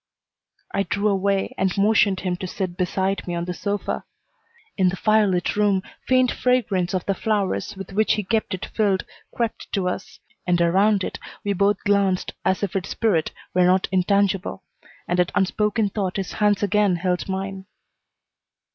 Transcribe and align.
I 0.73 0.81
drew 0.81 1.09
away 1.09 1.53
and 1.59 1.77
motioned 1.77 2.21
him 2.21 2.35
to 2.37 2.47
sit 2.47 2.75
beside 2.75 3.27
me 3.27 3.35
on 3.35 3.45
the 3.45 3.53
sofa. 3.53 4.03
In 4.75 4.89
the 4.89 4.95
firelit 4.95 5.55
room 5.55 5.83
faint 6.07 6.31
fragrance 6.31 6.95
of 6.95 7.05
the 7.05 7.13
flowers 7.13 7.75
with 7.77 7.91
which 7.93 8.13
he 8.13 8.23
kept 8.23 8.55
it 8.55 8.65
filled 8.65 9.05
crept 9.31 9.71
to 9.73 9.87
us, 9.87 10.19
and 10.47 10.59
around 10.59 11.03
it 11.03 11.19
we 11.43 11.53
both 11.53 11.77
glanced 11.83 12.31
as 12.43 12.63
if 12.63 12.75
its 12.75 12.89
spirit 12.89 13.29
were 13.53 13.67
not 13.67 13.87
intangible; 13.91 14.63
and 15.07 15.19
at 15.19 15.31
unspoken 15.35 15.89
thought 15.89 16.17
his 16.17 16.31
hands 16.31 16.63
again 16.63 16.95
held 16.95 17.29
mine. 17.29 17.67